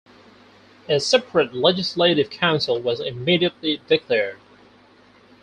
A 0.89 0.99
separate 0.99 1.53
legislative 1.53 2.31
council 2.31 2.81
was 2.81 2.99
immediately 2.99 3.79
declared. 3.87 4.39